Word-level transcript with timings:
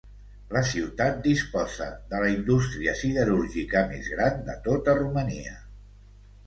La 0.55 0.61
ciutat 0.69 1.19
disposa 1.27 1.89
de 2.13 2.21
la 2.23 2.31
indústria 2.37 2.97
siderúrgica 3.03 3.85
més 3.93 4.11
gran 4.17 4.43
de 4.51 4.59
tota 4.71 4.99
Romania. 5.03 5.59